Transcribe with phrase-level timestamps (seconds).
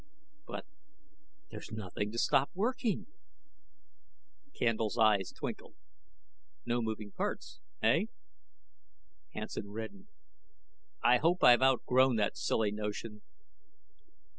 [0.47, 0.65] "But, but
[1.51, 3.05] there's nothing to stop working"
[4.59, 5.75] Candle's eyes twinkled.
[6.65, 8.05] "No moving parts, eh?"
[9.35, 10.07] Hansen reddened.
[11.03, 13.21] "I hope I've outgrown that silly notion."